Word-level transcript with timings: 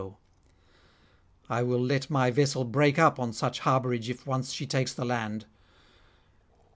I 1.47 1.61
will 1.61 1.79
let 1.79 2.09
my 2.09 2.31
vessel 2.31 2.63
break 2.65 2.97
up 2.97 3.19
on 3.19 3.33
such 3.33 3.59
harbourage 3.59 4.09
if 4.09 4.25
once 4.25 4.51
she 4.51 4.65
takes 4.65 4.95
the 4.95 5.05
land.' 5.05 5.45